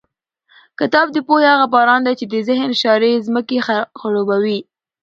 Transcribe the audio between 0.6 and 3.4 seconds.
کتاب د پوهې هغه باران دی چې د ذهن شاړې